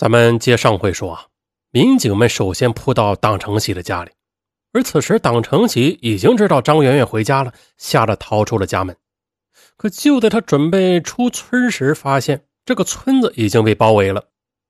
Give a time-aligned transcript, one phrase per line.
[0.00, 1.26] 咱们接上回说啊，
[1.72, 4.10] 民警们首先扑到党成喜的家里，
[4.72, 8.96] 而此时党成喜已经知道张媛媛回家了，吓得逃出了家门。
[9.76, 14.24] 可就在他准备出村时，发现这个村子已经被包围了。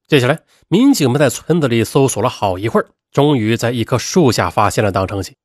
[0.08, 5.37] 接下来，民警们在村子里搜索了好一会儿，终于在一棵树下发现了党成喜。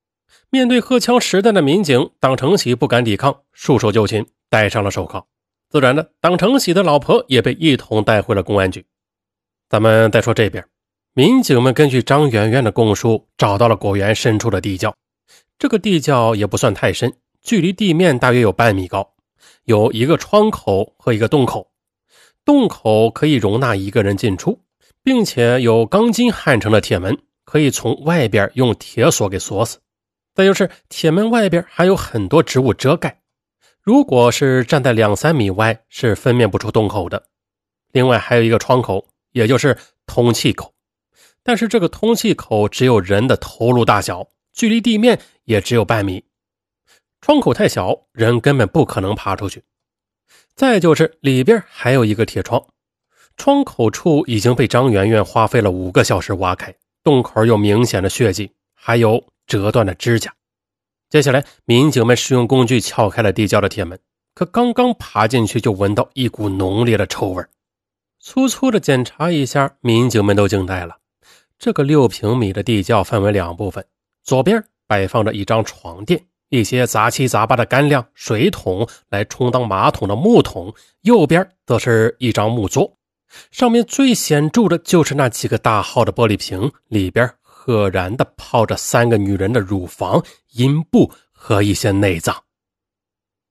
[0.50, 5.28] 面对荷枪实弹的民警，党成喜不敢抵抗，束手就擒，戴上了手铐。
[5.70, 8.84] 自然的，党成喜的老婆也被一同带回了公安局。
[9.76, 10.66] 咱们再说这边，
[11.16, 14.96] 民警们根据张媛媛的供述，找到了果园深处的地窖。
[15.60, 19.16] 这个地窖也不算太深，距离地面大约有半米高，
[19.66, 21.70] 有一个窗口和一个洞口，
[22.46, 24.62] 洞口可以容纳一个人进出，
[25.04, 29.80] 并且有钢筋焊成的铁门，可以从外边用铁锁给锁死。
[30.34, 33.20] 再就是铁门外边还有很多植物遮盖，
[33.82, 37.22] 如果是站在两三米外，是分辨不出洞口的。
[37.92, 39.06] 另外还有一个窗口。
[39.36, 40.74] 也就是通气口，
[41.44, 46.24] 但是这个通气口只有人的头颅大小，距离地面也只有半米。
[47.20, 49.62] 窗口太小，人根本不可能爬出去。
[50.56, 52.66] 再就是里边还有一个铁窗，
[53.36, 60.34] 窗口处已经被张媛媛花费了五个小时挖开，洞口有明显的血迹，还有折断的指甲。
[61.10, 64.00] 接下来，民警们使用工具撬开了地窖的铁门，
[64.34, 67.44] 可刚刚爬进去，就闻到一股浓烈的臭味。
[68.26, 70.98] 粗粗的检查一下，民警们都惊呆了。
[71.60, 73.86] 这个六平米的地窖分为两部分，
[74.24, 82.98] 左边摆放着一张床垫，一些杂七杂八的干粮、水桶来充当马桶的木桶；右边则是一张木桌，
[83.52, 92.36] 上面最显著的就是那几个大号的玻璃瓶，里边赫然的泡着三个女人的乳房、阴部和一些内脏。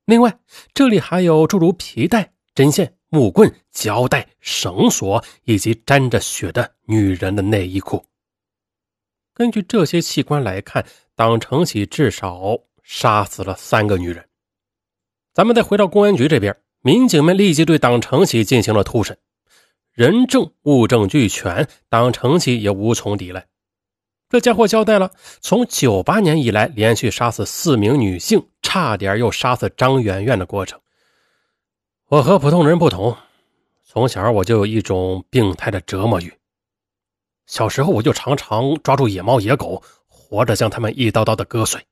[0.05, 0.37] 另外，
[0.75, 2.97] 这里还有诸如皮带、针线。
[3.15, 8.05] 木棍、胶带、绳索以及沾着血的女人的内衣裤。
[9.33, 10.85] 根据这些器官来看，
[11.15, 14.29] 党成喜至少杀死了三个女人。
[15.33, 19.17] 咱们再回到公安局这边，民警们立即对党成喜进行了突审，
[19.93, 23.47] 人证物证俱全，党成喜也无从抵赖。
[24.29, 30.81] 这家伙交代了，从九八年以来连续杀死四名女性，差点又杀死张媛媛的过程。
[32.15, 33.17] 我和普通人不同，
[33.83, 36.33] 从小我就有一种病态的折磨欲。
[37.47, 41.85] 小时候我就常常抓住野猫野狗，活着将它们一刀刀的割碎，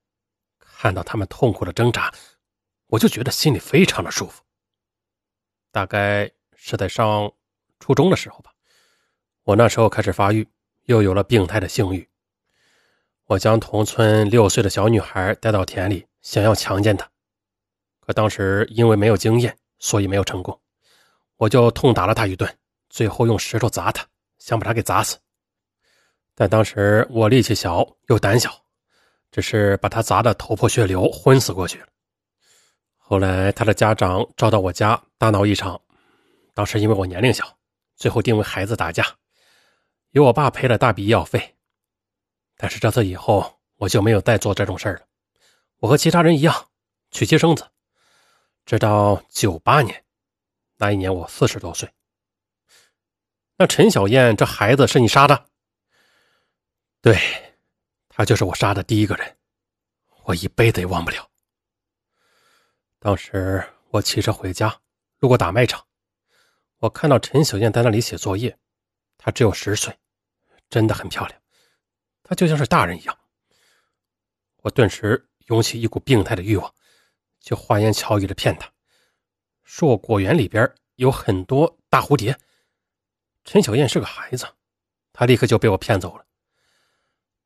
[0.60, 2.14] 看到它们痛苦的挣扎，
[2.86, 4.44] 我就觉得心里非常的舒服。
[5.72, 7.32] 大概是在上
[7.80, 8.52] 初中的时候吧，
[9.42, 10.46] 我那时候开始发育，
[10.84, 12.08] 又有了病态的性欲。
[13.24, 17.10] 我将同村六岁的小女孩带到田里，想要强奸她，
[17.98, 19.58] 可当时因为没有经验。
[19.82, 20.58] 所以没有成功，
[21.38, 22.48] 我就痛打了他一顿，
[22.88, 24.06] 最后用石头砸他，
[24.38, 25.18] 想把他给砸死。
[26.36, 28.48] 但当时我力气小又胆小，
[29.32, 31.88] 只是把他砸得头破血流，昏死过去了。
[32.96, 35.78] 后来他的家长找到我家大闹一场，
[36.54, 37.44] 当时因为我年龄小，
[37.96, 39.04] 最后定为孩子打架，
[40.12, 41.56] 由我爸赔了大笔医药费。
[42.56, 45.00] 但是这次以后我就没有再做这种事了，
[45.78, 46.68] 我和其他人一样
[47.10, 47.66] 娶妻生子。
[48.64, 50.04] 直到九八年，
[50.76, 51.92] 那一年我四十多岁。
[53.56, 55.46] 那陈小燕这孩子是你杀的？
[57.00, 57.18] 对，
[58.08, 59.36] 他就是我杀的第一个人，
[60.24, 61.28] 我一辈子也忘不了。
[62.98, 64.80] 当时我骑车回家，
[65.18, 65.84] 路过大卖场，
[66.78, 68.56] 我看到陈小燕在那里写作业，
[69.18, 69.96] 她只有十岁，
[70.70, 71.42] 真的很漂亮，
[72.22, 73.18] 她就像是大人一样。
[74.58, 76.72] 我顿时涌起一股病态的欲望。
[77.42, 78.70] 就花言巧语的骗他，
[79.64, 82.38] 说果园里边有很多大蝴蝶。
[83.44, 84.46] 陈小燕是个孩子，
[85.12, 86.24] 她立刻就被我骗走了。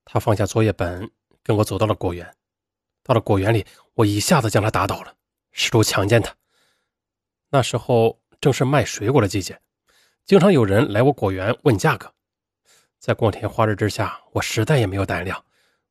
[0.04, 1.10] 她放下作业本，
[1.42, 2.36] 跟我走到了果园。
[3.02, 3.64] 到了果园里，
[3.94, 5.16] 我一下子将她打倒了，
[5.52, 6.36] 试图强奸她。
[7.48, 9.58] 那时候正是卖水果的季节，
[10.26, 12.12] 经常有人来我果园问价格。
[12.98, 15.42] 在光天化日之下，我实在也没有胆量，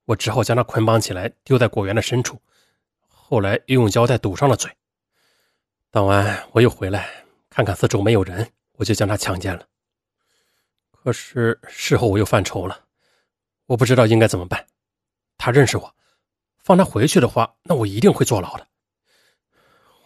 [0.06, 2.40] 我只好将她捆绑起来，丢在果园的深处。
[3.28, 4.72] 后来又用胶带堵上了嘴。
[5.90, 9.68] 当晚我又回来，看看四周没有人，我就将他强奸了。
[10.92, 12.86] 可是事后我又犯愁了，
[13.66, 14.68] 我不知道应该怎么办。
[15.40, 15.96] 他认识我，
[16.60, 18.68] 放他回去的话，那我一定会坐牢的。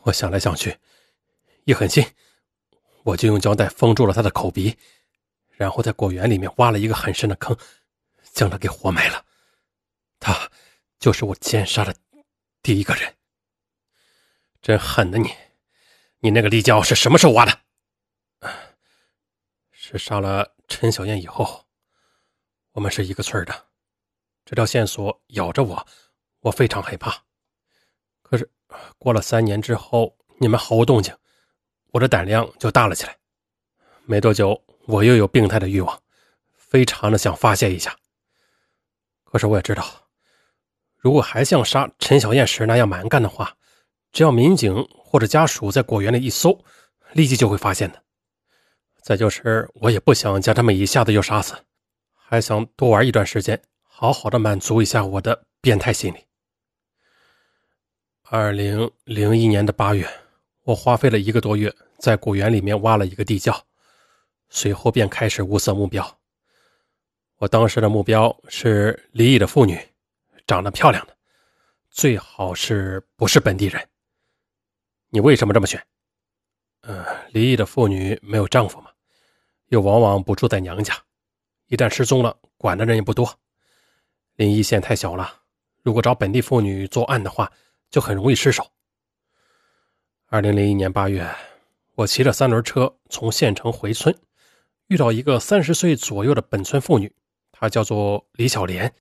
[0.03, 0.77] 我想来想去，
[1.65, 2.05] 一狠心，
[3.03, 4.77] 我就用胶带封住了他的口鼻，
[5.49, 7.57] 然后在果园里面挖了一个很深的坑，
[8.31, 9.25] 将他给活埋了。
[10.21, 10.49] 他
[10.99, 11.93] 就是我奸杀的。
[12.61, 13.15] 第一个人，
[14.61, 15.33] 真狠的你！
[16.19, 17.61] 你那个立交是什么时候挖的？
[19.71, 21.65] 是杀了陈小燕以后，
[22.73, 23.67] 我们是一个村的，
[24.45, 25.87] 这条线索咬着我，
[26.41, 27.23] 我非常害怕。
[28.21, 28.51] 可是
[28.97, 31.17] 过了三年之后，你们毫无动静，
[31.87, 33.17] 我的胆量就大了起来。
[34.03, 36.03] 没多久，我又有病态的欲望，
[36.55, 37.97] 非常的想发泄一下。
[39.23, 40.08] 可是我也知道，
[40.99, 43.55] 如果还像杀陈小燕时那样蛮干的话，
[44.11, 46.63] 只要民警或者家属在果园里一搜，
[47.13, 48.03] 立即就会发现的。
[49.01, 51.55] 再就是，我也不想将他们一下子就杀死，
[52.13, 56.17] 还想多玩一段时间，好好的满足一下我的变态心理。
[58.23, 60.07] 二零零一年的八月，
[60.63, 63.65] 我花费了一个多月在果园里面挖了一个地窖，
[64.49, 66.19] 随后便开始物色目标。
[67.37, 69.79] 我当时的目标是离异的妇女，
[70.49, 71.15] 长得漂亮的，
[71.91, 73.87] 最好是不是本地人。
[75.09, 75.79] 你为什么这么选？
[76.81, 78.89] 呃，离异的妇女没有丈夫嘛？
[79.67, 80.97] 又往往不住在娘家，
[81.67, 83.39] 一旦失踪了，管的人也不多。
[84.37, 85.31] 临沂县太小了，
[85.83, 87.51] 如果找本地妇女作案的话，
[87.91, 88.65] 就很容易失手。
[90.29, 91.29] 二零零一年八月，
[91.93, 94.17] 我骑着三轮车从县城回村，
[94.87, 97.13] 遇到一个三十岁左右的本村妇女，
[97.51, 98.91] 她叫做李小莲。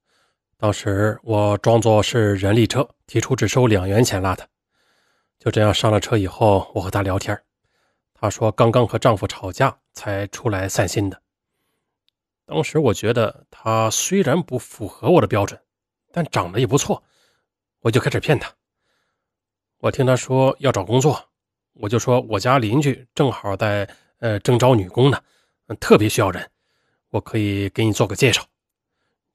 [0.59, 4.47] 当时我装作是人力车，提出只收两元钱拉她。
[5.39, 7.41] 就这样上了车以后，我和她聊天。
[8.13, 9.79] 她说刚刚和丈夫吵架。
[9.99, 11.21] 才出来散心的。
[12.47, 15.61] 当时我觉得他虽然不符合我的标准，
[16.13, 17.03] 但长得也不错，
[17.81, 18.49] 我就开始骗他。
[19.79, 21.29] 我听他说要找工作，
[21.73, 23.91] 我就说我家邻居正好在
[24.21, 25.21] 呃征招女工呢，
[25.81, 26.49] 特别需要人，
[27.11, 28.47] 我可以给你做个介绍。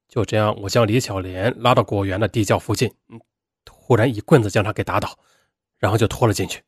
[0.08, 2.94] 就这样，我将李小莲拉到果园的地窖附近，
[3.66, 5.18] 突然一棍子将她给打倒，
[5.78, 6.64] 然后就拖了进去。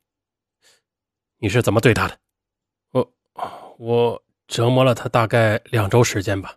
[1.38, 2.18] 你是怎么对她的？
[2.92, 3.12] 我
[3.78, 6.56] 我折磨了他大概两周时间吧，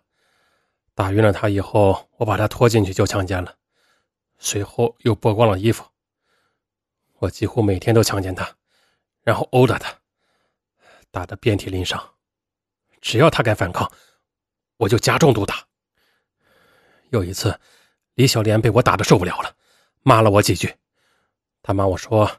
[0.94, 3.56] 打晕了他以后，我把他拖进去就强奸了，
[4.38, 5.84] 随后又剥光了衣服。
[7.18, 8.56] 我几乎每天都强奸他，
[9.22, 9.94] 然后殴打他，
[11.10, 12.14] 打得遍体鳞伤。
[13.00, 13.90] 只要他敢反抗，
[14.78, 15.66] 我就加重毒打。
[17.10, 17.58] 有一次，
[18.14, 19.54] 李小莲被我打得受不了了，
[20.02, 20.74] 骂了我几句。
[21.62, 22.30] 他骂我说：“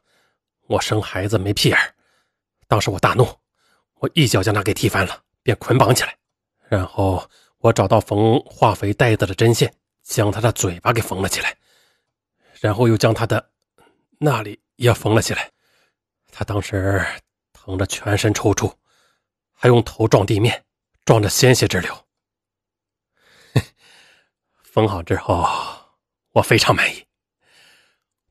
[0.68, 1.78] 我生孩子没屁眼
[2.68, 3.28] 当时我大怒。
[3.96, 6.18] 我一脚将他给踢翻了，便捆绑起来，
[6.68, 7.30] 然后
[7.60, 9.72] 我找到缝化肥袋子的针线，
[10.02, 11.56] 将他的嘴巴给缝了起来，
[12.60, 13.52] 然后又将他的
[14.18, 15.52] 那里也缝了起来。
[16.32, 17.06] 他当时
[17.54, 18.74] 疼得全身抽搐，
[19.52, 20.66] 还用头撞地面，
[21.06, 21.94] 撞得鲜血直流。
[24.72, 25.46] 缝好之后，
[26.32, 27.06] 我非常满意。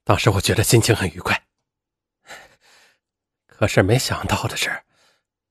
[0.04, 1.46] 当时我觉得心情很愉快，
[3.46, 4.84] 可是没想到的是。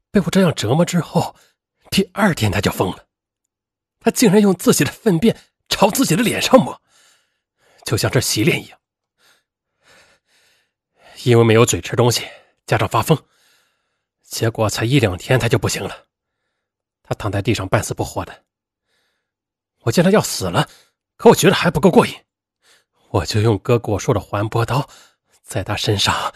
[0.09, 1.36] 被我这样折磨之后，
[1.91, 3.07] 第二天他就疯了。
[4.00, 6.81] 他竟然用自己的粪便朝自己的脸上抹，
[7.85, 8.80] 就像这洗脸一样。
[11.25, 12.27] 因为没有嘴吃东西，
[12.65, 13.24] 加上发疯，
[14.24, 16.07] 结果才一两天他就不行了。
[17.03, 18.45] 他躺在地上半死不活的。
[19.80, 20.70] 我见他要死了，
[21.16, 22.26] 可我觉得还不够过瘾，
[23.10, 24.90] 我就用割果树的环波刀，
[25.42, 26.34] 在他身上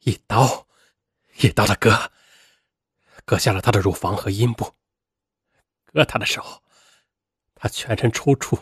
[0.00, 0.66] 一刀
[1.36, 2.10] 一刀的割。
[3.26, 4.74] 割下了他的乳房和阴部，
[5.84, 6.62] 割他的时候，
[7.54, 8.58] 他全身抽搐，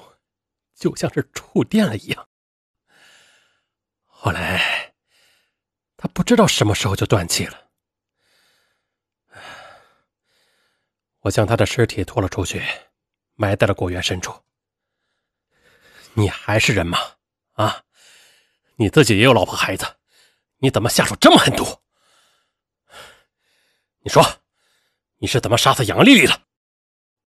[0.74, 2.28] 就像是触电了一样。
[4.04, 4.94] 后来，
[5.96, 7.70] 他不知道什么时候就断气了。
[11.20, 12.62] 我将他的尸体拖了出去，
[13.38, 14.34] 埋在了果园深处。
[16.14, 16.98] 你还是人吗？
[17.52, 17.84] 啊，
[18.76, 19.86] 你自己也有老婆孩子，
[20.58, 21.64] 你怎么下手这么狠毒？
[24.00, 24.22] 你说。
[25.20, 26.42] 你是怎么杀死杨丽丽的？